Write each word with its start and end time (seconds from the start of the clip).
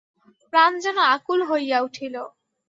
প্রাণ 0.53 0.71
যেন 0.83 0.97
আকুল 1.15 1.39
হইয়া 1.49 1.77
উঠিল। 1.81 2.15